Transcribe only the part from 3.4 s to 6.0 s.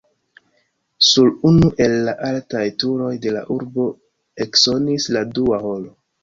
urbo eksonis la dua horo.